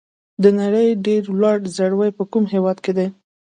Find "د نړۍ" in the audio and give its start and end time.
0.41-0.87